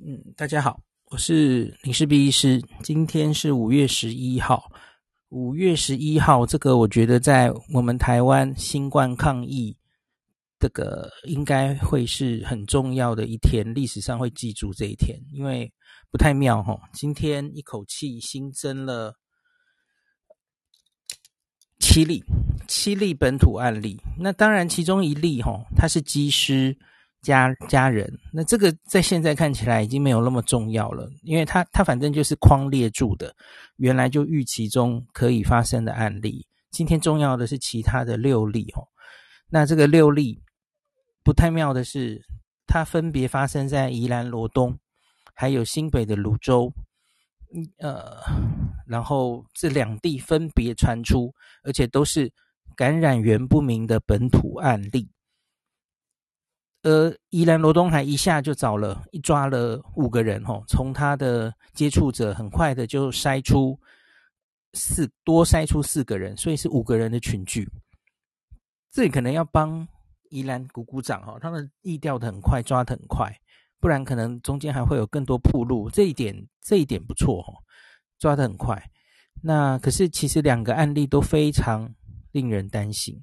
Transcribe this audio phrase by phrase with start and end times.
[0.00, 2.62] 嗯，大家好，我是林氏璧医师。
[2.84, 4.70] 今天是五月十一号，
[5.30, 9.76] 五月十一号，这个我觉得在我们台湾新冠抗疫，
[10.60, 15.68] 这个应该会是很重要的一天，历史上会记住这一天，因为
[16.12, 16.78] 不太妙哈。
[16.92, 19.12] 今天一口气新增了
[21.80, 22.22] 七例，
[22.68, 24.00] 七例本土案例。
[24.16, 26.78] 那当然，其中一例哈，他是机师。
[27.20, 33.34] 家家人，那这个在现在看起来已经没有那么重要了，因为它它反正就是框列住的，
[33.76, 36.46] 原来就预期中可以发生的案例。
[36.70, 38.86] 今天重要的是其他的六例哦，
[39.50, 40.40] 那这个六例
[41.24, 42.22] 不太妙的是，
[42.66, 44.78] 它分别发生在宜兰罗东，
[45.34, 46.72] 还有新北的芦洲，
[47.78, 48.18] 呃，
[48.86, 52.32] 然后这两地分别传出，而且都是
[52.76, 55.10] 感染源不明的本土案例。
[56.82, 63.78] 而宜兰罗东还一下就找了一抓了五个人吼，从他的接触者很快的就筛出
[64.74, 67.68] 四多筛出四个人，所以是五个人的群聚。
[68.92, 69.86] 这里可能要帮
[70.30, 73.34] 宜兰鼓鼓掌哈，他们疫调的很快，抓的很快，
[73.80, 75.90] 不然可能中间还会有更多铺路。
[75.90, 77.52] 这一点这一点不错哦，
[78.18, 78.80] 抓的很快。
[79.42, 81.92] 那可是其实两个案例都非常
[82.32, 83.20] 令人担心。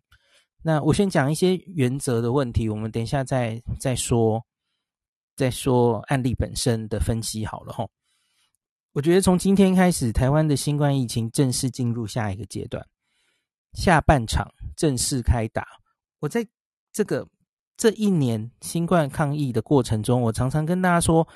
[0.68, 4.44] 那我先讲一些原则的问题，我们等一下再再说，
[5.36, 7.88] 再说案例本身的分析好了齁。
[8.94, 12.84] 我觉得从今天开始，台湾的新冠疫情正式进入下一个阶段，
[13.74, 15.68] 下半场正式开打。
[16.20, 16.44] 我在
[16.92, 17.28] 这个
[17.78, 21.28] 这一年新冠抗疫的过程中，我常常跟大家说。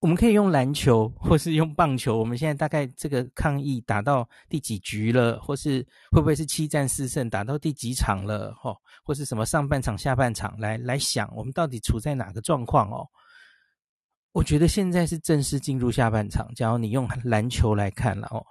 [0.00, 2.18] 我们可以用篮球，或是用棒球。
[2.18, 8.54] 我们现在大概这个抗疫打到第几局了，或是会不会是七战四胜，打到第几场了？
[8.54, 13.08] 吼，或是什么上半场、下半场，来来想，我们到底处在哪个状况哦？
[14.32, 16.46] 我觉得现在是正式进入下半场。
[16.54, 18.44] 假如你用篮球来看了哦，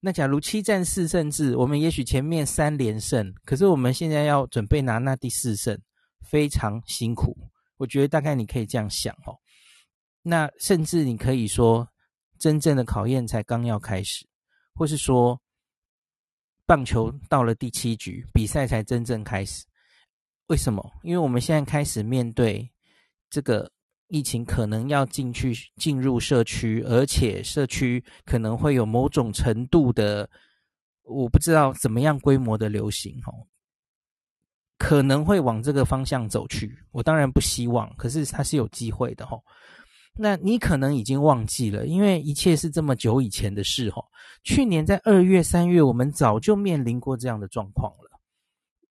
[0.00, 5.80] 那假如七战四胜制，我们也许前面三连胜，可是我们现在要准备拿那第四胜，
[6.20, 7.34] 非常辛苦。
[7.78, 9.34] 我觉得大概你可以这样想哦。
[10.22, 11.88] 那甚至你可以说，
[12.38, 14.24] 真正的考验才刚要开始，
[14.74, 15.40] 或是说，
[16.64, 19.64] 棒球到了第七局，比赛才真正开始。
[20.46, 20.92] 为什么？
[21.02, 22.70] 因为我们现在开始面对
[23.30, 23.70] 这个
[24.08, 30.28] 疫情，可能要进去进入社区，而且社区可能会有某种程度的，
[31.02, 33.46] 我不知道怎么样规模的流行哦，
[34.78, 36.78] 可能会往这个方向走去。
[36.90, 39.42] 我当然不希望，可是它是有机会的哦。
[40.14, 44.04] 那你可能已经忘记了，因为一切是这么久以前的事吼。
[44.44, 48.20] 去年在二月、三月，我们早就面临过这样的状况了。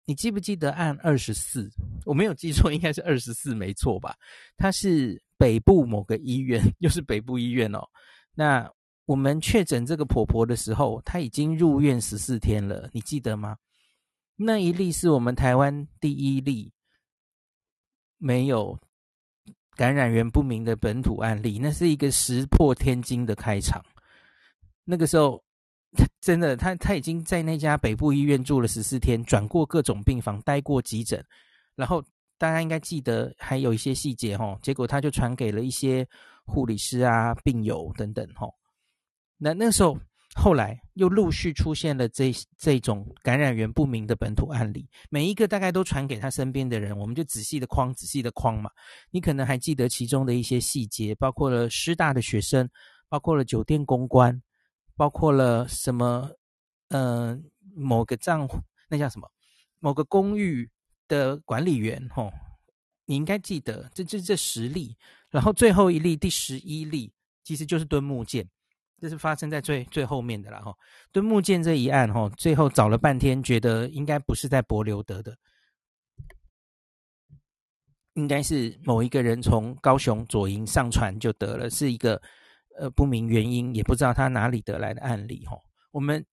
[0.06, 1.70] 你记不记得案二十四？
[2.06, 4.16] 我没有记错，应该是二十四，没错吧？
[4.58, 7.86] 它是北部某个医院， 又是北部医院哦。
[8.34, 8.72] 那
[9.06, 13.58] 我们确诊这个婆婆的时候，她已经入院十四天了，你记得吗？
[14.36, 16.72] 那一例是我们台湾第一例，
[18.18, 18.80] 没有。
[19.80, 23.82] 感染源不明的本土案例，那是一个石破天惊的开场。
[24.84, 25.42] 那个时候，
[25.96, 31.26] 他 真的，他他已经在那家北部医院住了十四天，转过各种病房，待过急诊。
[31.78, 32.04] 然后
[32.38, 36.06] 大家应该记得还有一些细节齁，结果他就传给了一些
[36.44, 38.54] 护理师啊、病友等等齁。
[39.38, 39.98] 那那时候。
[40.36, 48.70] 后来又陆续出现了这这种感染源不明的本土案例，每一个大概都传给他身边的人，我们就仔细的框，仔细的框嘛。
[49.10, 52.70] 你可能还记得其中的一些细节，包括了师大的学生，
[53.08, 54.40] 包括了酒店公关，
[54.96, 56.30] 包括了什么，
[56.90, 57.38] 呃，
[57.76, 59.28] 某个账户，那叫什么？
[59.80, 60.70] 某个公寓
[61.08, 62.32] 的管理员，吼，
[63.06, 64.96] 你应该记得，这这这十例，
[65.32, 67.12] 然后最后一例，第十一例，
[67.44, 68.48] 其实就是敦睦舰。
[69.00, 70.76] 这是发生在最最后面的了哈，
[71.12, 75.36] 敦木剑这一案哈，最后找了半天，觉得应该不是在帛琉得的，
[78.14, 82.22] 应该是某一个人从高雄左营上船就得了，是一个
[82.78, 85.58] 呃不明原因，也不知道他哪里得来的案例哈。
[85.92, 86.26] 我们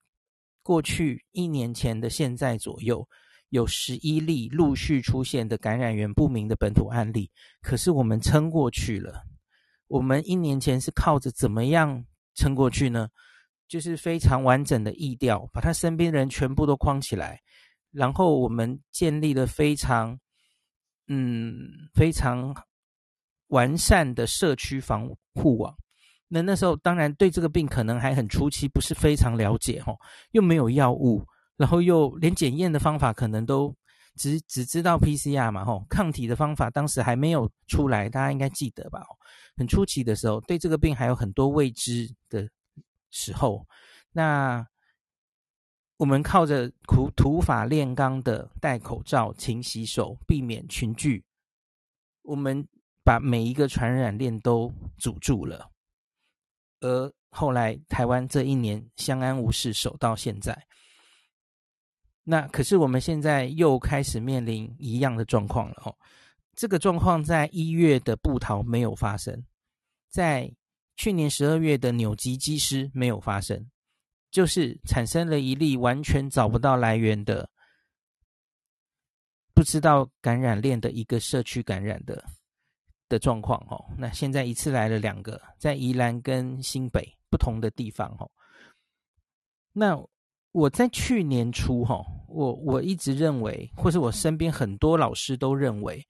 [0.62, 3.08] 过去一年前的现在左右，
[3.50, 7.30] 有十一例陆续出现的感染源不明的本土案例，
[7.62, 9.22] 可是我们撑过去了。
[9.86, 12.04] 我们一年前是靠着怎么样？
[12.36, 13.08] 撑过去呢，
[13.66, 17.40] 就是非常完整的疫调，把他身边人全部都框起来，
[17.90, 20.16] 然后我们建立了非常，
[21.08, 21.58] 嗯，
[21.94, 22.54] 非常
[23.48, 25.74] 完善的社区防护网。
[26.28, 29.96] 那那时候当然对这个病可能还很初期，不是非常了解，哦，
[30.32, 31.24] 又没有药物，
[31.56, 33.74] 然后又连检验的方法可能都
[34.16, 39.02] 只只知道 PCR 嘛，吼，抗体的方法当时还没有出来，大家应该记得吧？
[39.56, 42.48] 很初期的时候，对这个病还有很多未知的
[43.10, 43.66] 时候，
[44.12, 44.66] 那
[45.96, 51.24] 我们靠着土土法炼钢的戴口罩、勤洗手、避免群聚，
[52.22, 52.66] 我们
[53.02, 55.70] 把每一个传染链都阻住了，
[56.80, 60.66] 而后来台湾这一年相安无事，守到现在。
[62.24, 65.96] 那可是我们现在又开始面临一样的状况了哦。
[66.56, 69.44] 这个状况在一月的部桃没有发生，
[70.08, 70.50] 在
[70.96, 73.70] 去年十二月的纽基机师没有发生，
[74.30, 77.48] 就是产生了一例完全找不到来源的、
[79.54, 82.24] 不知道感染链的一个社区感染的
[83.08, 83.84] 的状况哦。
[83.98, 88.30] 那现在一次来了两个，在宜兰跟新北不同的地方哦。
[89.72, 90.02] 那
[90.52, 92.02] 我在去年初哈。
[92.28, 96.06] 我我一直认为，或是我身边很多老师都认为，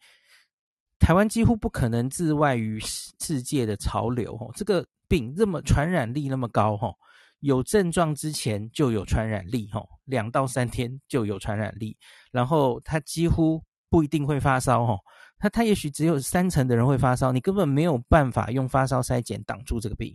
[0.99, 4.39] 台湾几乎不可能自外于世界的潮流。
[4.55, 6.93] 这个病这么传染力那么高，哈，
[7.41, 11.97] 有症状之前就有传染力，哈，两到三天就有传染力。
[12.33, 14.99] 然后他几乎不一定会发烧，哈，
[15.39, 20.13] 他他也许只有三成的人会发烧，你根本没有办法用发烧筛检挡住这个病。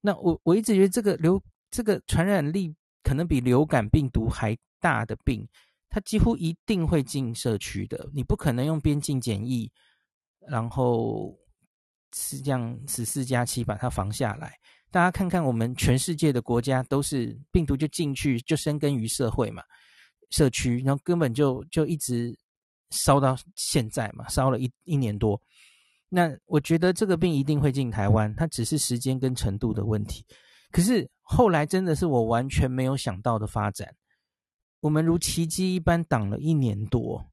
[0.00, 4.56] 那我我一直觉得这个流这个传染力可能比流感病毒还。
[4.80, 5.48] 大的病，
[5.94, 8.10] 它几乎一定会进社区的。
[8.12, 9.70] 你不可能用边境检疫，
[10.48, 11.32] 然后
[12.16, 14.58] 是这样十四加七把它防下来。
[14.90, 19.62] 大家看看，我们全世界的国家都是病毒就进去就生根于社会嘛，
[20.30, 22.36] 社区，然后根本就就一直
[22.90, 25.40] 烧到现在嘛，烧了一一年多。
[26.08, 30.26] 那我觉得这个病一定会进台湾，它只是时间跟程度的问题。
[30.72, 33.94] 可是后来真的是我完全没有想到的发展。
[34.84, 37.24] 我们如奇迹一般挡了一年多，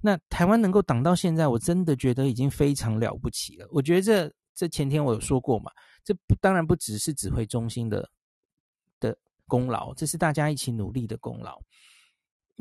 [0.00, 3.68] 那台湾能够挡到现在，我真的觉得已经非常了不起了。
[3.70, 5.70] 我觉得这这前天我有说过嘛，
[6.02, 8.10] 这当然不只是指挥中心的
[8.98, 9.16] 的
[9.46, 11.62] 功劳，这是大家一起努力的功劳。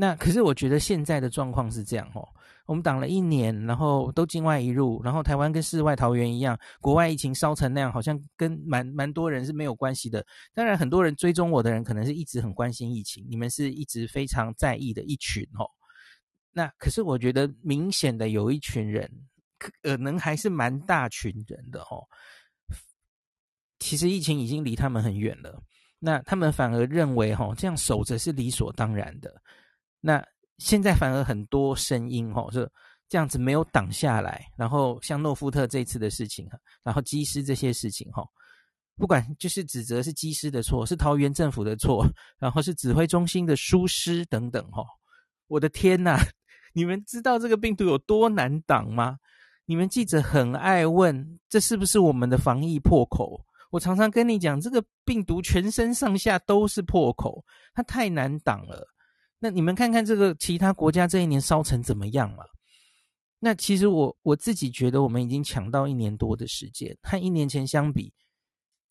[0.01, 2.25] 那可是我觉得现在的状况是这样哦，
[2.65, 10.25] 我们挡了一年，然后都境外一入，然后台湾跟世外桃源一样，国外疫情烧成那样，好像跟蛮蛮多人是没有关系的。
[10.53, 15.69] 当然，很多人追踪我的人，可能是一直很关心疫情，你们是一直非常在意的一群哦。
[16.53, 19.11] 那可是我觉得明显的有一群人，
[19.57, 22.07] 可能还是蛮大群人的哦。
[23.79, 25.61] 其实疫情已经离他们很远了，
[25.99, 29.41] 那他们反而认为哈，这样守着是理所当然的。
[30.01, 30.23] 那
[30.57, 32.69] 现在反而很多声音吼，是
[33.07, 36.47] 这样子没有挡下来，然后像诺富特这次的事情，
[36.83, 38.27] 然后机师这些事情吼，
[38.95, 42.05] 不管就是指责是机师的错，是桃园政府的错，
[42.37, 44.85] 然后是指挥中心的疏失等等吼，
[45.47, 46.17] 我的天呐，
[46.73, 49.17] 你们知道这个病毒有多难挡吗？
[49.65, 53.39] 你们记者很爱问，这是不是我们的防疫破口？
[53.69, 57.43] 我常常跟你讲，这个病毒全身上下都是破口，
[57.73, 58.87] 它太难挡了。
[59.41, 62.43] 那你们看看这个其他国家这一年烧成怎么样嘛？
[63.39, 68.13] 那其实我我自己觉得我们已经抢到一年多的时间，和一年前相比，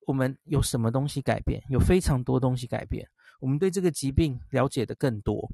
[0.07, 1.63] 我们有什么东西改变？
[1.69, 3.07] 有非常多东西改变。
[3.41, 5.51] 我们对这个疾病了解的更多，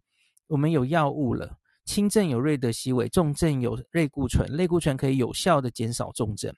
[0.47, 6.55] 我们有药物了，轻症有瑞德西韦，重症有类固醇，类固醇可以有效的减少重症。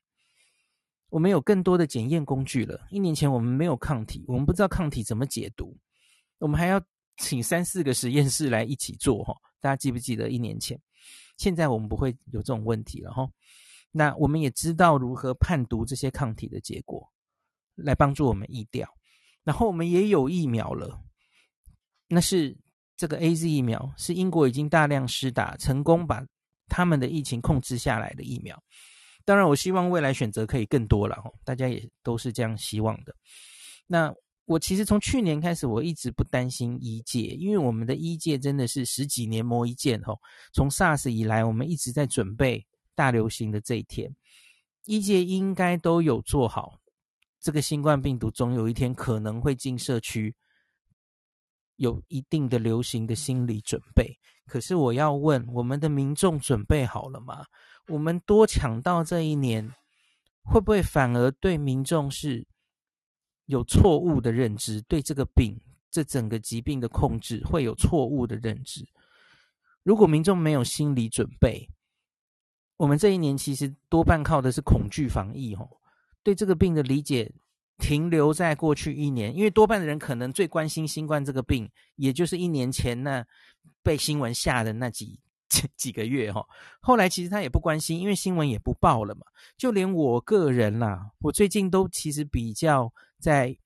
[1.09, 2.87] 我们有更多的检验工具了。
[2.91, 5.79] 一年前我们没有抗体，我们不知道抗体怎么解读，
[6.39, 6.79] 我们还要。
[7.19, 10.79] 请三四个实验室来一起做哈，大家记不记得一年前？
[11.39, 13.29] 现在我们不会有这种问题了哈。
[13.91, 17.11] 那我们也知道如何判读这些抗体的结果，
[17.75, 18.89] 来帮助我们疫调。
[19.45, 21.01] 然后我们也有疫苗了，
[22.09, 22.57] 那是
[22.97, 26.23] 这个 AZ 疫苗，是英国已经大量施打，成功把
[26.69, 28.63] 他们的疫情控制下来的疫苗。
[29.25, 33.15] 当然，我希望未来选择可以更多了，大家也都是这样希望的。
[33.87, 34.15] 那。
[34.47, 40.21] 我其实从去年开始，我一直不担心医界，因为我们的医界真的是十几年磨一剑吼。
[40.53, 44.15] 从 SARS 以来，我们一直在准备大流行的这一天，
[44.85, 46.79] 医界应该都有做好
[47.41, 50.33] 这个新冠病毒总有一天可能会进社区，
[51.75, 54.17] 有一定的流行的心理准备。
[54.47, 57.45] 可是我要问，我们的民众准备好了吗？
[57.89, 59.69] 我们多抢到这一年，
[60.45, 62.47] 会不会反而对民众是？
[63.47, 65.59] 有错误的认知，对这个病、
[65.91, 68.87] 这整个疾病的控制会有错误的认知。
[69.83, 71.69] 如果民众没有心理准备，
[72.77, 75.81] 我们这一年其实多半靠的是恐惧防疫，吼，
[76.23, 77.33] 对这个病的理解
[77.79, 83.25] 停留在过去一年，因为多半的人可能最关心新冠这个病，也就是一年前那
[83.83, 85.21] 被新闻吓的那几
[85.77, 86.45] 几个月哈。
[86.81, 89.23] 后来其实他也不关心，因为新闻也不报了嘛。
[89.57, 93.57] 就连我个人啦，我最近都其实比较在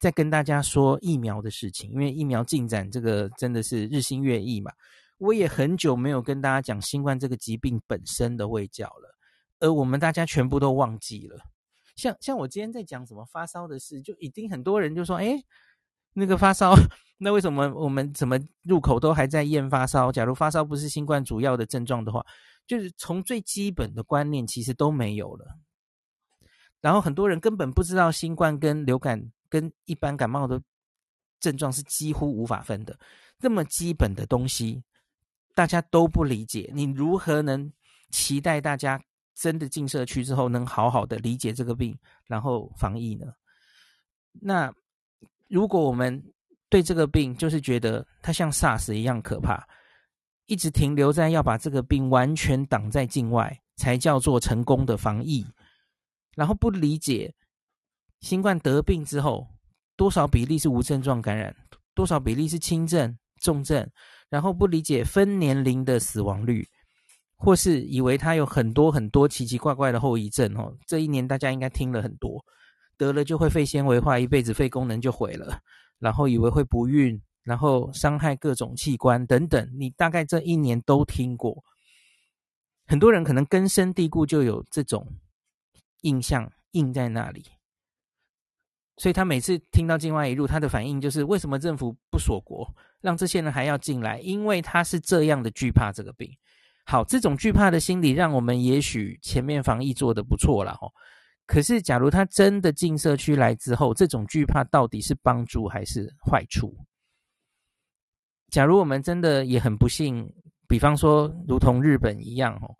[0.00, 4.72] 在跟大家说疫苗的事情，因为疫苗进展这个真的是日新月异嘛。
[5.18, 9.16] 我也很久没有跟大家讲新冠这个疾病本身的卫教了，
[9.58, 11.40] 而我们大家全部都忘记了。
[11.96, 15.44] 像像我今天在讲什么发烧的事，就一定很多人就说：“诶，
[16.12, 16.72] 那个发烧，
[17.18, 20.12] 那为什么我们怎么入口都还在验发烧？
[20.12, 22.24] 假如发烧不是新冠主要的症状的话，
[22.64, 25.46] 就是从最基本的观念其实都没有了。
[26.80, 30.60] 然后很多人根本不知道新冠跟流感跟一般感冒的
[31.40, 32.98] 症状是几乎无法分的，
[33.38, 34.82] 这么基本的东西。”
[35.54, 37.68] 大家都不理解，你如何能
[38.10, 39.00] 期待大家
[39.34, 43.26] 真的进社区之后能好好的理解这个病，然后防疫呢？
[44.40, 44.72] 那
[45.48, 46.22] 如果我们
[46.68, 49.66] 对这个病就是觉得它像 SARS 一样可怕，
[50.46, 55.44] 一直停留在要把这个病完全挡在境外才叫做成功的防疫，
[56.36, 57.34] 然后不理解
[58.20, 59.46] 新冠得病之后
[59.96, 61.54] 多少比例是无症状感染，
[61.94, 63.88] 多少比例是轻症、重症。
[64.30, 66.68] 然后不理解分年龄的死亡率，
[67.38, 70.76] 或是以为它有很多很多奇奇怪怪的后遗症哦。
[70.86, 72.44] 这一年大家应该听了很多，
[72.98, 75.58] 得了就会肺纤维化，一辈子肺功能就毁了。
[75.98, 81.64] 然后以为会不孕，然后伤害各种器官等等，你大概这一年都听过。
[82.86, 85.10] 很多人可能根深蒂固就有这种
[86.02, 87.44] 印象印在那里。
[88.96, 92.68] 所以他每次听到境外一路，他的反应就是：为什么政府不锁国，
[93.00, 94.18] 让这些人还要进来？
[94.18, 96.28] 因为他是这样的惧怕这个病。
[96.84, 100.90] 好，这种惧怕的心理，让我们也许前面防疫做的不错了哦。
[101.46, 106.76] 可是，假如他真的进社区来之后，这种惧怕到底是帮助还是坏处？
[108.50, 110.28] 假如我们真的也很不幸，
[110.66, 112.74] 比方说如同日本一样哦。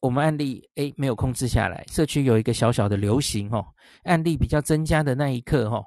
[0.00, 3.64] 我们案例诶没有控制下来，社区有一个小小的流行哦，
[4.04, 5.84] 案例比较增加的那一刻哦，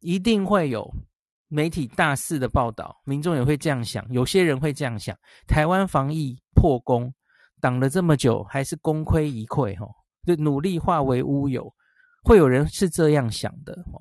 [0.00, 0.90] 一定会有
[1.48, 5.14] 媒体大肆的报道，民众也会这样想，有些人会这样想，
[5.46, 7.12] 台湾防疫破功，
[7.60, 11.70] 挡了这么久还是功亏一篑哦，就努力化为乌有，
[12.22, 14.00] 会有人是这样想的哦。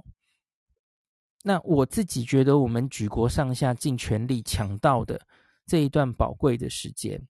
[1.43, 5.19] 那我自己觉得，我们举国上下尽全力抢到的
[5.67, 7.21] 这一段宝贵的时间，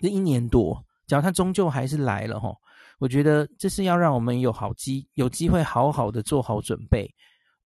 [0.00, 0.82] 这一年多。
[1.10, 2.54] 只要他终究还是来了哈，
[3.00, 7.12] 我觉得这是要让我们有好机有机会好好的做好准备。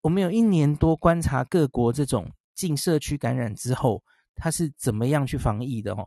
[0.02, 4.02] 我们有一年多观察各国这种进社区感染之后，
[4.36, 6.06] 他是怎么样去防疫的吼？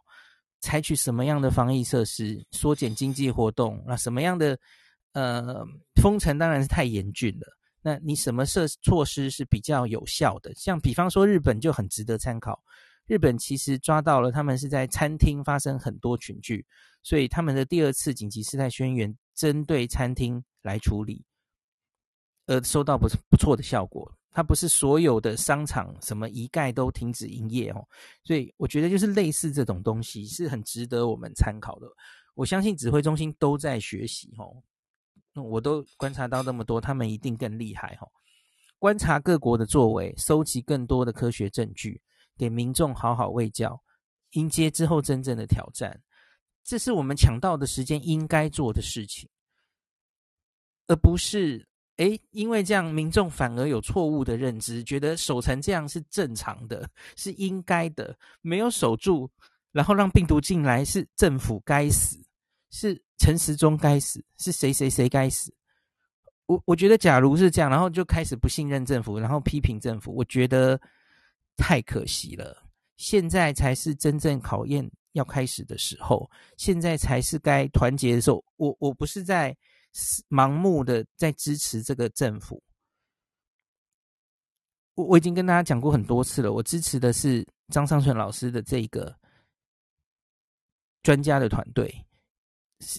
[0.62, 2.40] 采取什么样的防疫设施？
[2.52, 3.84] 缩减经济活动？
[3.88, 4.56] 那什么样的
[5.14, 5.66] 呃
[6.04, 7.48] 封城当然是太严峻了。
[7.82, 10.54] 那你什么设措施是比较有效的？
[10.54, 12.62] 像比方说日本就很值得参考。
[13.08, 16.66] 日本其实抓到了，他们是在餐厅发生很多群聚，
[17.04, 21.24] 所以他们的第二次紧急事态宣言针对餐厅来处理，
[22.48, 24.12] 而收到不不错的效果。
[24.32, 27.88] 它不是所有的商场什么一概都停止营业哦，
[28.24, 31.86] 所以我觉得就是类似这种东西是很值得我们参考的。
[32.34, 34.64] 我相信指挥中心都在学习哦，
[35.34, 38.10] 那我都观察到那么多，他们一定更厉害哦。
[38.80, 42.02] 观察各国的作为，收集更多的科学证据。
[42.36, 43.80] 给民众好好卫教，
[44.32, 46.02] 迎接之后真正的挑战，
[46.64, 49.30] 这是我们抢到的时间应该做的事情，
[50.88, 51.68] 而不是
[51.98, 59.30] 诶，因为这样民众反而有错误的认知，觉得守成这样是正常的， 是应该的，没有守住，
[59.72, 62.18] 然后让病毒进来是政府该死，
[62.72, 65.54] 是陈时中该死，是谁谁谁该死。
[66.46, 70.80] 我我觉得假如是这样，然后就开始不信任政府，然后批评政府，我觉得。
[71.56, 72.64] 太可惜了，
[72.98, 78.44] 现在才是真正考验要开始的时候，现在才是该团结的时候。
[78.58, 79.56] 我我不是在
[80.30, 82.62] 盲目的在支持这个政府，
[84.96, 89.16] 我我已经跟大家讲过很多次了，我支持的是张上淳老师的这个
[91.02, 91.94] 专家的团队，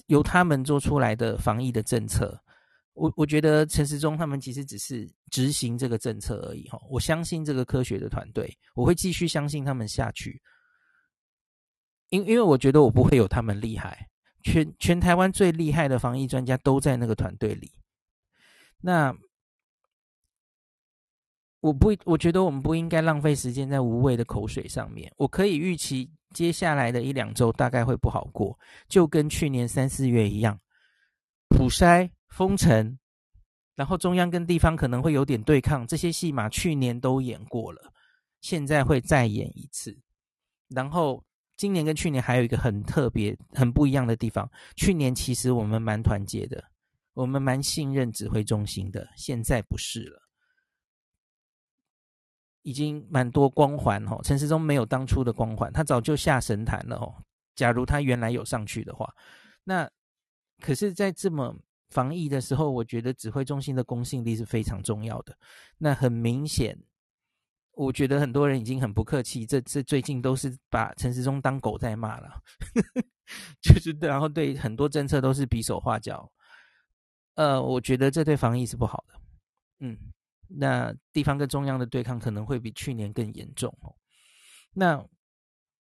[0.06, 2.40] 由他们做出来的防疫的政策。
[2.92, 10.40] 我我觉得陈时中他们其实只是执行这个政策而已哈，我相信这个科学的团队，我会继续相信他们下去，
[12.14, 14.09] 因因为我觉得我不会有他们厉害，
[14.42, 17.71] 全全台湾最厉害的防疫专家都在那个团队里，
[18.80, 19.14] 那
[21.61, 30.59] 我不我觉得我们不应该浪费时间在无谓的口水上面，我可以预期接下来的一两周大概会不好过，就跟去年三四月一样，
[31.49, 32.11] 普筛。
[32.35, 32.99] 封城，
[33.76, 37.92] 然后中央跟地方可能会有点对抗，这些戏码去年都演过了，
[38.40, 39.97] 现在会再演一次。
[40.71, 41.23] 然后
[41.56, 46.62] 今年跟去年还有一个很特别、很不一样的地方，去年其实我们蛮团结的，
[47.12, 50.23] 我们蛮信任指挥中心的，现在不是了，
[52.62, 54.20] 已经蛮多光环哦。
[54.23, 57.14] 陈时中没有当初的光环，他早就下神坛了哦。
[57.54, 59.12] 假如他原来有上去的话，
[59.62, 59.90] 那
[60.61, 61.56] 可是，在这么。
[61.90, 65.38] 防疫的时候，我觉得指挥中心的公信力是非常重要的。
[65.78, 66.76] 那很明显，
[67.76, 72.40] 我觉得很多人已经很不客气，这这最近都是把陈时中当狗在骂了，
[73.61, 76.31] 就是然后对很多政策都是比手画脚。
[77.35, 79.21] 呃，我觉得这对防疫是不好的。
[79.81, 79.99] 嗯，
[80.49, 83.95] 那地方跟中央的对抗可能会比去年更严重哦。
[84.73, 85.04] 那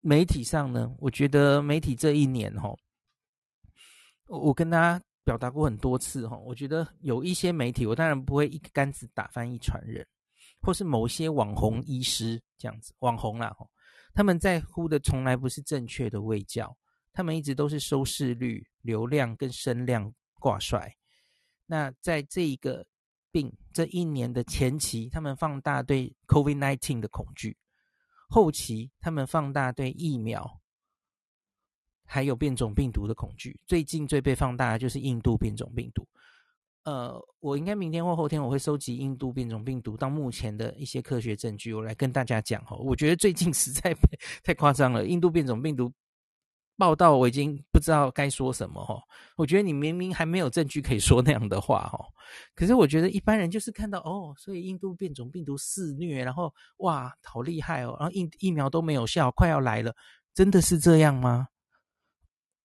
[0.01, 0.93] 媒体上呢？
[0.99, 2.77] 我觉得媒体这一年哦，
[4.27, 5.03] 我跟大家。
[5.25, 10.05] 表达过很多次哈，我觉得有一些媒体，我当然不会一竿子打翻一船人，
[10.63, 13.55] 或是某些网红医师这样子，网红啦，
[14.15, 16.75] 他们在乎的从来不是正确的卫教，
[17.13, 20.97] 他们一直都是收视率、流量跟声量挂帅。
[21.67, 22.87] 那在这一个
[23.31, 27.57] 病这一年的前期，他们放大对 COVID-19 的恐惧，
[28.29, 30.61] 后期他们放大对疫苗。
[32.05, 36.07] 还有变种病毒的恐惧，最近最被放大的就是印度变种病毒。
[36.85, 42.77] 呃，我应该明天或后天我会收集印度变种病毒到目前的一些科学证据，我来跟大家讲哈。
[42.77, 43.95] 我觉得最近 实在
[44.43, 45.93] 太夸张了，印度变种病毒
[46.77, 49.01] 报道我已经不知道该说什么哈。
[49.37, 52.05] 我觉得你明明还没有证据可以说那样的话哈，
[52.55, 59.95] 可是我觉得一般人就是看到哦，所以印度变种病毒肆虐，然后哇，好厉害哦，然后疫疫苗都没有效，快要来了，
[60.35, 61.47] 真的是这样吗？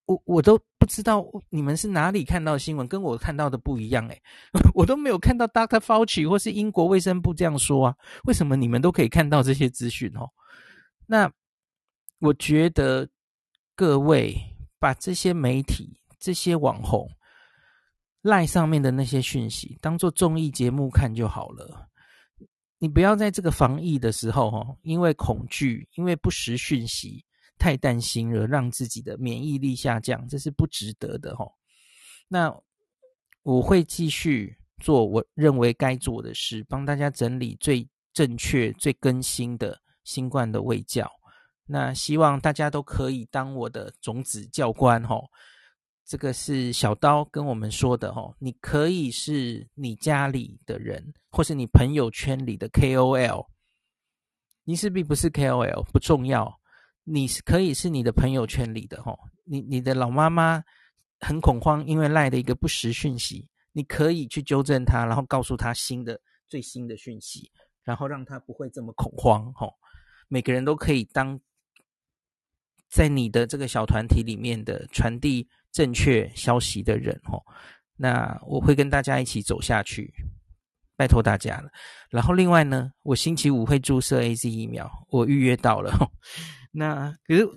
[0.07, 4.21] 我我都不知道你们是哪里看到新闻，跟我看到的不一样诶，
[4.73, 5.79] 我都没有看到 Dr.
[5.79, 10.27] Fauci 或是英国卫生部这样说啊，为什么你们都可以看到这些资讯哦？
[11.05, 11.31] 那
[12.19, 13.07] 我觉得
[13.75, 14.35] 各位
[14.79, 17.07] 把这些媒体、这些网红
[18.21, 21.87] 赖上面的那些讯息当做综艺节目看就好了，
[22.79, 27.25] 你不要在这个防疫的时候哦，因为恐惧，因为不实讯息。
[27.57, 31.51] 太担心了，让自己的免疫力下降，这是不值得的齁。
[32.27, 32.53] 那
[33.43, 41.09] 我会继续做我认为该做的事，帮大家整理最正确、最更新的新冠的卫教。
[41.65, 45.23] 那希望大家都可以当我的种子教官齁。
[46.05, 48.33] 这个是小刀跟我们说的哦。
[48.39, 53.45] 你可以是你家里的人，或是你朋友圈里的 KOL。
[54.63, 56.56] 你是并不是 KOL 不重要。
[57.09, 60.61] 你是可以是你的朋友圈里的齁，你你的老妈妈
[61.21, 67.49] 很恐慌，因为赖的一个不实讯息，你可以去纠正她，然后告诉她新的最新的讯息，
[67.85, 69.71] 然后让她不会这么恐慌齁。
[70.27, 71.39] 每个人都可以当
[72.89, 77.41] 在你的这个小团体里面的传递正确消息的人齁。
[77.95, 80.13] 那我会跟大家一起走下去，
[80.97, 81.69] 拜托大家了。
[82.09, 85.97] 然后另外呢，我星期五会注射 AZ 疫苗，我预约到了。
[86.77, 87.49] 那可是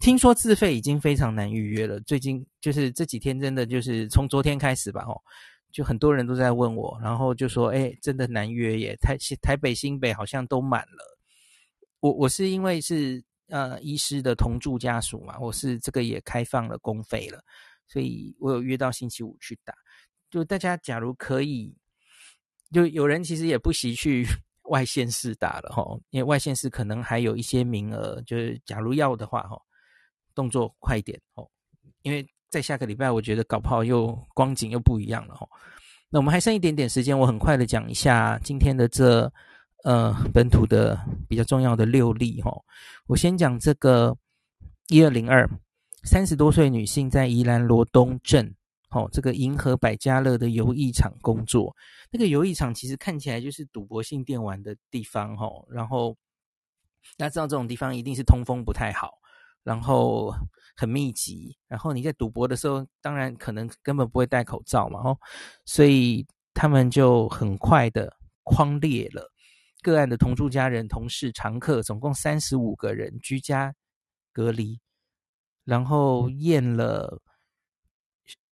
[0.00, 1.98] 听说自费已经非常难预约了。
[2.00, 5.16] 最近就是这几天，真的就是从昨天开始吧，哦，
[5.72, 11.18] 就很多人都在问我，然后就说：“哎，真的难约耶，台台北、新北好像都满了。”
[12.00, 17.42] 我我是因为是呃医师的同住家属嘛，我是这个也开放了公费了，
[17.86, 19.72] 所以我有约到星期五去打。
[20.28, 21.74] 就大家假如可以，
[22.70, 24.26] 就有人其实也不惜去。
[24.68, 29.56] 外县市打了哈，因为外县市可能还有一些名额，就是假如要的话哈，
[30.34, 31.48] 动作快一点哦，
[32.02, 35.46] 因为在下个礼拜，我觉得搞不好又光景又不一样了哈。
[36.10, 39.30] 那我们还剩一点点时间，我很快的讲一下今天的这
[39.84, 40.98] 呃本土的
[41.28, 42.50] 比较重要的六例哈。
[43.06, 44.16] 我先讲这个
[44.88, 45.48] 一二零二，
[46.04, 48.55] 三十多岁女性在宜兰罗东镇。
[48.90, 51.74] 哦，这个银河百家乐的游艺场工作，
[52.10, 55.48] 那个游艺场其实看起来就是赌博性电玩的地方哈。
[55.68, 56.16] 然后
[57.18, 59.14] 大家知道这种地方一定是通风不太好，
[59.64, 60.32] 然后
[60.76, 65.18] 很密集，然后你在赌博的时候，当然可能根本不会戴口罩嘛，哦，
[65.64, 69.30] 所以他们就很快的框裂了
[69.82, 73.74] 个案的同住家人、同事、常客，总共三十五个人居家
[74.32, 74.80] 隔离，
[75.64, 77.20] 然后验了。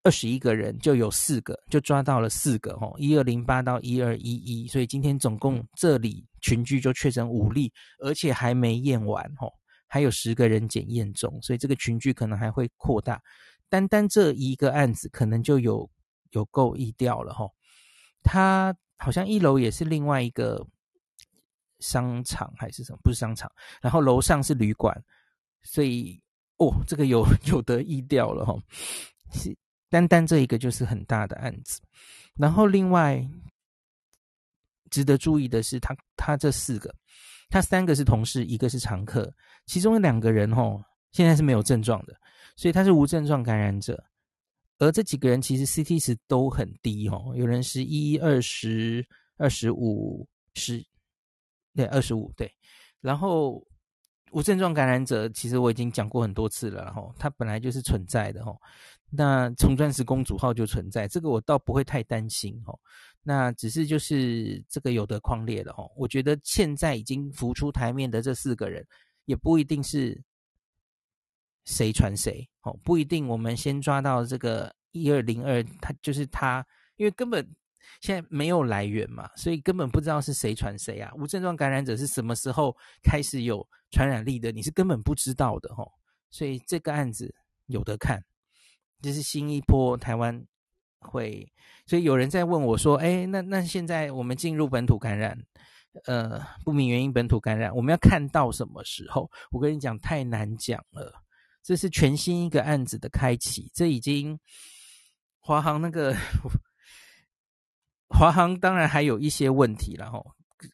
[0.05, 9.51] 二十一个人就有四个，就抓到了四个哦，一二零八到一二一一，所以今天总共这里群聚就确诊五例，而且还没验完哦，
[9.87, 13.19] 还有十个人检验中，所以这个群聚可能还会扩大。
[13.67, 15.89] 单单这一个案子可能就有
[16.29, 17.49] 有够意调了哈，
[18.21, 20.63] 它好像一楼也是另外一个
[21.79, 22.99] 商场还是什么？
[23.03, 24.95] 不是商场，然后楼上是旅馆，
[25.63, 26.21] 所以
[26.57, 28.53] 哦，这个有有得意调了哈。
[29.33, 29.57] 是
[29.95, 31.79] 单单这一个就是很大的案子，
[32.35, 33.25] 然后另外
[34.89, 36.93] 值得注意的是他，他这四个，
[37.49, 39.33] 他三个是同事，一个是常客，
[39.65, 42.13] 其中有两个人哦，现在是没有症状的，
[42.57, 44.03] 所以他是无症状感染者。
[44.79, 50.85] 而这几个人其实 CT 值都很低哦，有人十一、二十、二十五、十，
[51.73, 52.53] 对，二十五对。
[52.99, 53.65] 然后
[54.31, 58.59] 无症状感染者，其实我已经讲过很多次了，然后它本来就是存在的哦。
[59.09, 62.77] 那从钻石公主号就存在，这个我倒不会太担心哦。
[63.23, 65.89] 那只是就是这个有的框列了哦。
[65.95, 68.85] 我觉得现在已经浮出台面的这四个人，
[69.25, 70.21] 也不一定是。
[71.67, 72.47] 谁传谁？
[72.61, 73.27] 哦，不一定。
[73.27, 76.63] 我们先抓到这个一二零二，他就是他，
[76.95, 77.43] 因为根本
[78.01, 81.11] 现在没有来源嘛，所以根本不知道是谁传谁啊。
[81.15, 84.51] 无症状感染者是什么时候开始有传染力的？
[84.51, 85.89] 你是根本不知道的哦。
[86.29, 87.33] 所以这个案子
[87.67, 88.21] 有得看，
[89.01, 90.45] 这是新一波台湾
[90.99, 91.47] 会。
[91.85, 95.37] 所以有人在问我说：“哎，那那现在我们进入本土感染，
[96.05, 101.13] 呃，不明原因本土感染，我们要看到什么时候？”我跟你讲，太难讲了。
[101.63, 104.37] 这是全新一个案子的开启，这已经
[105.39, 106.15] 华航那个
[108.09, 110.21] 华航当然还有一些问题了哈。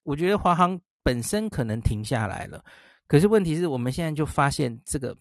[0.03, 2.63] 我觉得华航本身可能停下来了，
[3.07, 5.15] 可是问题是我们现在就发现这个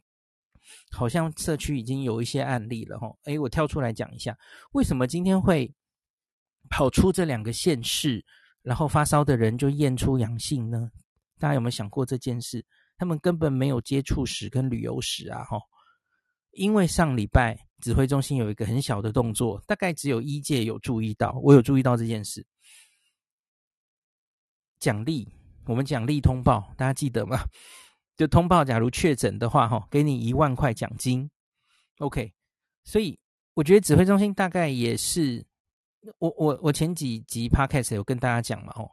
[0.92, 3.10] 好像社区已经有一些案例了哈。
[3.24, 4.36] 诶，我跳出来讲一下，
[4.72, 5.72] 为什么今天会
[6.68, 8.24] 跑出这两个县市，
[8.62, 10.90] 然后发烧的人就验出阳性呢？
[11.38, 12.64] 大家有没有想过这件事？
[12.98, 15.58] 他们根本没有接触史跟旅游史啊，齁！
[16.50, 22.46] 因为上礼拜指挥中心有一个很小的动作，大概只有一届有注意到，我有注意到这件事。
[24.78, 25.26] 奖励，
[25.66, 27.38] 我们奖励通报，大家记得吗？
[28.16, 31.30] 就通报，假如确诊的话，哈，给你一万块奖金。
[31.98, 32.32] OK，
[32.84, 33.18] 所以
[33.54, 35.44] 我觉得指挥中心大概也是，
[36.18, 38.90] 我我我前几集 Podcast 有跟大家讲嘛，哦，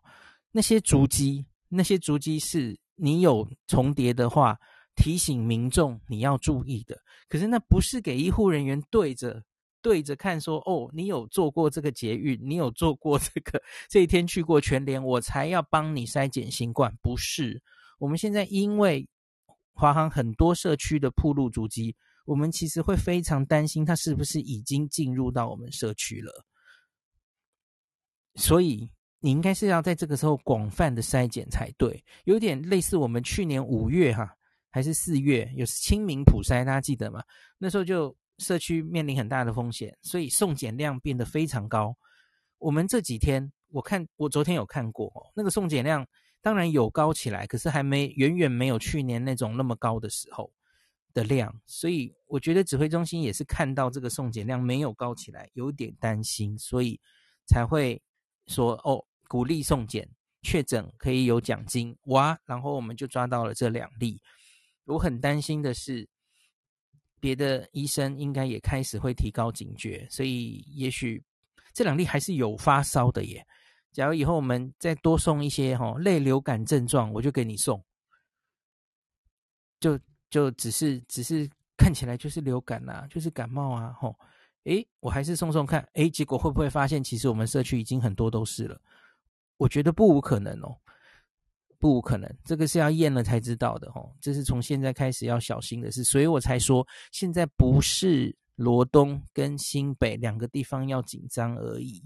[0.51, 2.79] 那些足迹，那些足迹是。
[2.99, 4.59] 你有重叠的话，
[4.97, 7.01] 提醒民众你要注意的。
[7.29, 9.41] 可是那不是给医护人员对着
[9.81, 16.93] 对着看说，哦，你有做过这个捷运，你有做过这个 这一天去过全联，我才要帮你筛检新冠。
[17.01, 17.61] 不是，
[17.99, 19.07] 我们现在因为
[19.73, 26.43] 华航很多社区的铺路足迹，我们其实会非常担心他是不是已经进入到我们社区了，
[28.35, 28.89] 所以。
[29.19, 34.36] 你应该是要在这个时候广泛的筛检才对，有点类似我们去年五月哈，
[34.69, 37.23] 还是四月有清明普筛，大家记得吗？
[37.57, 41.95] 那时候就社区面临很大的风险，所以送检量变得非常高。
[42.57, 46.05] 我们这几天我看，我昨天有看过，那个送检量
[46.41, 50.51] 当然有高起来，可是还没远远没有去年那种那么高的时候
[51.13, 56.99] 的量，所以我觉得指挥中心也是看到这个送检量没有高起来，有点担心，所以
[57.45, 58.01] 才会。
[58.49, 60.09] 说哦，鼓励送检，
[60.41, 62.39] 确诊可以有奖金哇！
[62.45, 64.21] 然后我们就抓到了这两例。
[64.87, 66.07] 我很担心的是，
[67.19, 71.23] 别的医生应该也开始会提高警觉，所以也许
[71.73, 73.45] 这两例还是有发烧的耶。
[73.91, 77.83] 假如以后我们再多送一些哈、哦、类流感症状，我就给你送。
[79.79, 84.15] 就就只是只是看起来就是流感呐、啊，就是感冒啊，吼、哦。
[84.63, 88.79] 诶，我还是送送看，诶，结果会不会发现，其实我们社区已经很多都是了？
[89.57, 90.77] 我觉得不无可能哦，
[91.79, 94.11] 不可能，这个是要验了才知道的哦。
[94.19, 102.03] 这是从现在开始要小心的事，所以我才说，现在不是罗东跟新北两个地方要紧张而已，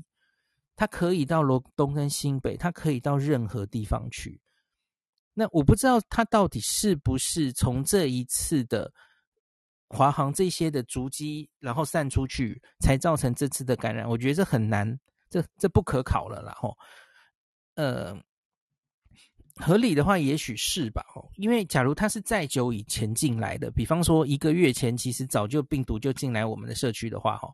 [0.76, 4.40] 它可以到罗东跟新北，它可以到任何地方去。
[5.34, 8.92] 那我不知道它到底是不是从这一次的。
[9.94, 14.08] 华航这些的足迹，然后散出去，才造成这次的感染。
[14.08, 14.98] 我觉得这很难，
[15.30, 16.54] 这这不可考了啦。
[16.58, 16.78] 吼，
[17.76, 18.18] 呃，
[19.62, 21.04] 合理的话，也许是吧。
[21.14, 27.54] 吼，因为假如他是再久以前进来的，比方说一个月前，其实早就病毒就进来我们的社区的话，吼，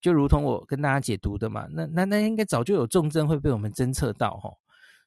[0.00, 4.56] 就如同我跟大家解读的嘛，那那那应该早就有重症会被我们侦测到，吼。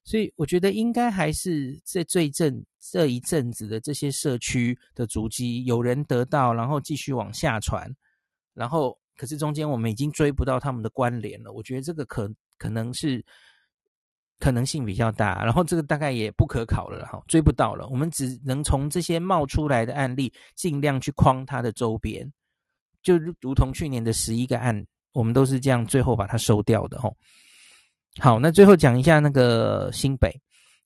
[0.06, 7.89] 所以我觉得应该还是这最正这一阵子的这些社区的足迹有人得到，然后继续往下传，
[8.54, 11.54] 然后可是中间我们已经追不到他们的关联了。
[11.54, 13.24] 我觉得这个可可能是
[14.39, 17.88] 可能性比较大，然后这个大概也不可考了，哈，追不到了。
[17.88, 22.30] 我们只能从这些冒出来的案例尽量去框它的周边，
[23.02, 27.10] 就如同去年的十一个案，我们都是这样最后把它收掉的，哈。
[28.19, 30.32] 好，那最后讲一下那个新北，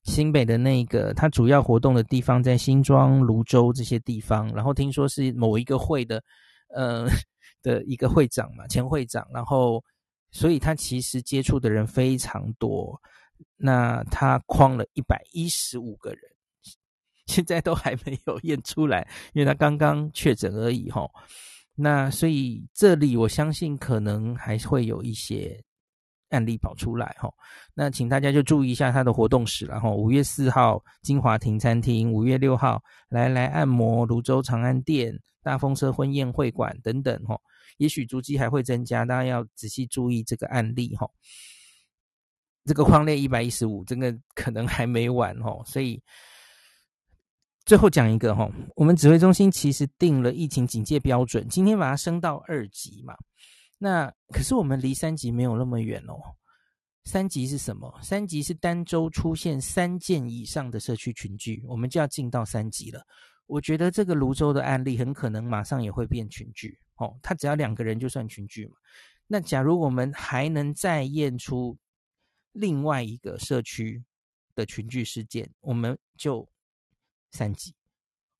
[0.04, 6.22] 新北的那个它主要活动的地方在新庄、芦洲这些地方，然后听说是某一个会的，
[6.74, 7.06] 呃
[7.62, 9.82] 的一个会长嘛，前会长，然后
[10.30, 12.98] 所以他其实接触的人非常多，
[13.56, 16.20] 那他框了一百一十五个人。
[17.26, 21.06] 现在都还没有验出来，因为他刚刚确诊而已哈。
[21.74, 25.62] 那所以这里我相信可能还会有一些
[26.30, 27.30] 案例跑出来哈。
[27.74, 37.38] 那请大家就注意一下他的活动史然后五月四号金华庭餐厅，五月六号来来按摩芦洲长安店、大风车婚宴会馆等等哈。
[37.76, 41.06] 也许足迹还会增加，大家要仔细注意这个案例哈。
[42.68, 46.00] 这个框列一百一十五，真的可能还没完哦，所以。
[47.64, 53.14] 最后讲一个哈，我们指挥中心其实定了疫情警戒标准，今天把它升到二级嘛。
[53.76, 56.16] 那可是我们离三级没有那么远哦。
[57.04, 57.94] 三级是什么？
[58.02, 63.02] 三级是单周出现三件以上的社区群聚，我们就要进到三级了。
[63.46, 67.14] 我觉得这个芦洲的案例很可能马上也会变群聚哦。
[67.22, 68.72] 他只要两个人就算群聚嘛。
[69.26, 71.76] 那假如我们还能再验出
[72.52, 74.02] 另外一个社区
[74.54, 76.48] 的群聚事件，我们就。
[77.30, 77.74] 三级，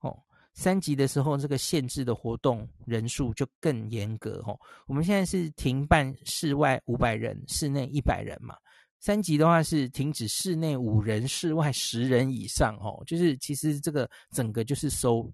[0.01, 0.19] 哦，
[0.55, 4.59] 三级的时候，这个限制的活动人数就更严格哦。
[4.87, 8.57] 我们现在是停办室外五百人，室内一百人嘛。
[8.99, 13.05] 三级的话是停止室内五人，室外十人以上哦。
[13.07, 15.31] 就是其实这个整个就是收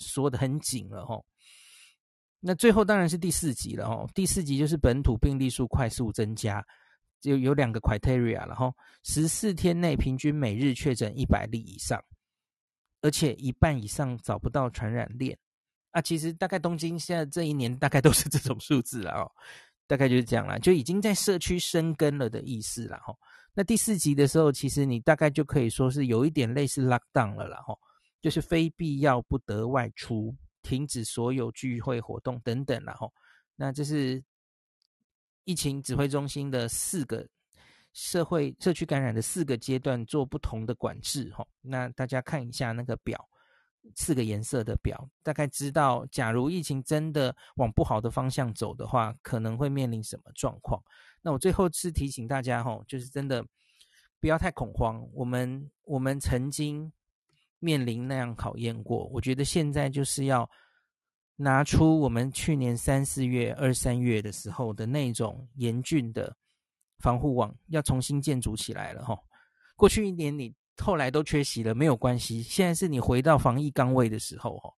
[0.00, 1.24] 缩得很紧了哦。
[2.40, 4.10] 那最后当然是第四级了哦。
[4.16, 6.60] 第四级就是本土病例数快速增加，
[7.20, 8.74] 就有两个 criteria 然后。
[9.02, 12.02] 十四天内平均每日确诊一百例以上。
[13.02, 15.38] 而且一半以上找不到传染链
[15.92, 16.00] 啊！
[16.00, 19.30] 其实大概东京现在这一年大概都是这种数字了哦，
[19.86, 23.14] 大概就是这样了，就已经在社区生根了的意思了哈。
[23.54, 27.78] 那第四级的时候，其实你大概就可以说是有一点类似 lockdown 了啦哈，
[28.20, 33.08] 就是非必要不得外出，停止所有聚会活动等等了哈。
[33.54, 34.20] 那这是
[35.46, 37.26] 疫情指挥中心的四个。
[37.98, 43.26] 社会社区感染的四个阶段做不同的管制，哈，那大家看一下那个表，
[43.94, 50.78] 四个颜色的表，大概知道，假如疫情真的往不好的方向走的话，可能会面临什么状况。
[51.22, 53.42] 那我最后是提醒大家，哈，就是真的
[54.20, 55.02] 不要太恐慌。
[55.14, 56.92] 我们我们曾经
[57.60, 60.46] 面临那样考验过，我觉得现在就是要
[61.36, 66.36] 拿出我们去年三四月、二三月的时候的那种严峻的。
[67.00, 69.14] 防护网要重新建筑起来了哈。
[69.76, 72.42] 过去一年你后来都缺席了，没有关系。
[72.42, 74.70] 现在是你回到防疫岗位的时候哈。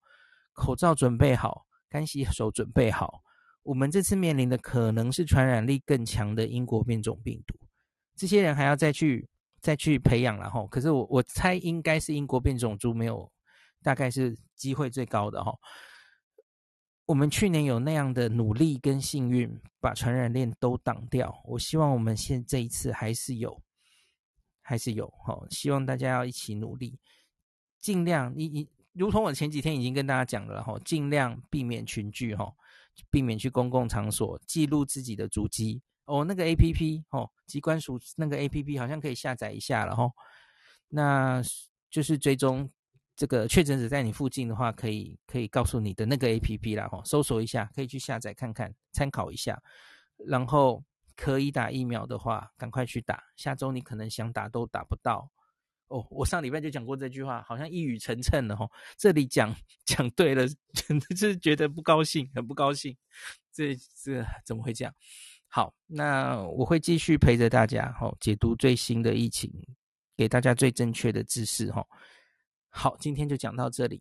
[0.52, 3.22] 口罩准备好，干洗手准备好。
[3.62, 7.54] 我们这次面临的可能是传染力更强的英国变种病毒，
[8.16, 9.28] 这些人还要再去
[9.60, 10.66] 再去培养了哈。
[10.66, 13.30] 可是我我猜应该是英国变种株没有，
[13.80, 15.54] 大概是机会最高的哈。
[17.08, 21.42] 我们去年有那样的努力跟幸运，把传染链都挡掉。
[21.46, 23.62] 我希望我们现这一次还是有，
[24.60, 25.10] 还是有。
[25.24, 26.98] 好，希望大家要一起努力，
[27.80, 32.52] 尽量你你，如同我前几天已经跟大家讲了哈，尽量避免群聚哈，
[33.10, 35.80] 避免去公共场所，记录自己的足迹。
[36.04, 40.12] 哦，那个 APP 哦，机关署那个 APP 好像可以下载一下了哈，
[40.88, 41.42] 那
[41.90, 42.70] 就是追踪。
[43.18, 49.60] 这个确诊者在你附近的话，可以可以告诉你的那个 APP 啦，哈，搜索一下，可以去下载看看，参考一下。
[50.24, 50.84] 然后
[51.16, 53.20] 可以打疫苗的话，赶快去打。
[53.34, 55.28] 下周你可能想打都打不到。
[55.88, 58.70] 哦，我上礼拜就讲过这句话，好像一语成谶了哈。
[58.96, 59.52] 这里讲
[59.84, 62.96] 讲对了，真的是觉得不高兴，很不高兴。
[63.52, 64.94] 这这怎么会这样？
[65.48, 69.52] 好，那我会继续陪着大家，哈，解读最新的疫情，
[70.16, 71.84] 给大家最正确的知识，哈。
[72.80, 74.00] 好，今天就讲到这里。